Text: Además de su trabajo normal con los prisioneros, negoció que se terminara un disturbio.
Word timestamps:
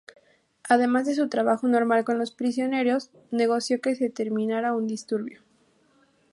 Además 0.67 1.05
de 1.05 1.13
su 1.13 1.29
trabajo 1.29 1.67
normal 1.67 2.03
con 2.05 2.17
los 2.17 2.31
prisioneros, 2.31 3.11
negoció 3.29 3.79
que 3.81 3.93
se 3.93 4.09
terminara 4.09 4.73
un 4.73 4.87
disturbio. 4.87 5.41